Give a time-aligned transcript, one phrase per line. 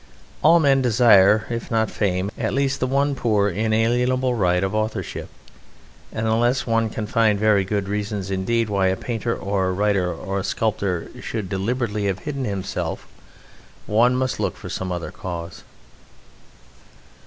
[0.41, 5.29] All men desire, if not fame, at least the one poor inalienable right of authorship,
[6.11, 10.11] and unless one can find very good reasons indeed why a painter or a writer
[10.11, 13.07] or a sculptor should deliberately have hidden himself
[13.85, 15.61] one must look for some other cause.